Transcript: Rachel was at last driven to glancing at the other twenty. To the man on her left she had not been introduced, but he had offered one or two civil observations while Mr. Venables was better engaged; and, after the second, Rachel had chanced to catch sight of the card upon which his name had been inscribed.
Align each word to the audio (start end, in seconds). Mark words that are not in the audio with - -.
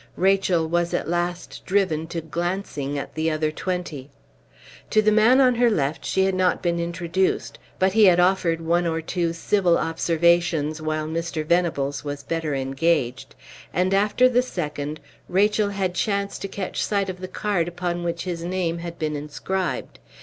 Rachel 0.17 0.67
was 0.67 0.95
at 0.95 1.07
last 1.07 1.61
driven 1.63 2.07
to 2.07 2.21
glancing 2.21 2.97
at 2.97 3.13
the 3.13 3.29
other 3.29 3.51
twenty. 3.51 4.09
To 4.89 4.99
the 4.99 5.11
man 5.11 5.39
on 5.39 5.53
her 5.53 5.69
left 5.69 6.05
she 6.05 6.25
had 6.25 6.33
not 6.33 6.63
been 6.63 6.79
introduced, 6.79 7.59
but 7.77 7.93
he 7.93 8.05
had 8.05 8.19
offered 8.19 8.61
one 8.61 8.87
or 8.87 8.99
two 9.01 9.31
civil 9.31 9.77
observations 9.77 10.81
while 10.81 11.05
Mr. 11.05 11.45
Venables 11.45 12.03
was 12.03 12.23
better 12.23 12.55
engaged; 12.55 13.35
and, 13.71 13.93
after 13.93 14.27
the 14.27 14.41
second, 14.41 14.99
Rachel 15.29 15.69
had 15.69 15.93
chanced 15.93 16.41
to 16.41 16.47
catch 16.47 16.83
sight 16.83 17.07
of 17.07 17.19
the 17.21 17.27
card 17.27 17.67
upon 17.67 18.01
which 18.03 18.23
his 18.23 18.43
name 18.43 18.79
had 18.79 18.97
been 18.97 19.15
inscribed. 19.15 19.99